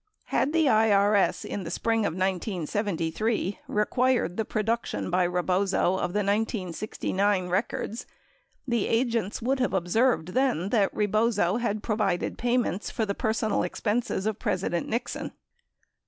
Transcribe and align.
Had 0.33 0.51
the 0.51 0.65
IRS, 0.65 1.45
in 1.45 1.63
the 1.63 1.69
spring 1.69 2.07
of 2.07 2.13
1973, 2.13 3.59
required 3.67 4.35
the 4.35 4.43
production 4.45 5.11
by 5.11 5.23
Rebozo 5.25 5.93
of 5.93 6.13
the 6.13 6.23
1969 6.25 7.49
records, 7.49 8.07
the 8.67 8.87
agents 8.87 9.43
would 9.43 9.59
have 9.59 9.75
observed 9.75 10.29
then 10.29 10.69
that 10.69 10.91
Rebozo 10.91 11.57
had 11.57 11.83
provided 11.83 12.39
payments 12.39 12.89
for 12.89 13.05
the 13.05 13.13
personal 13.13 13.61
expenses 13.61 14.25
of 14.25 14.39
President 14.39 14.87
Nixon. 14.89 15.33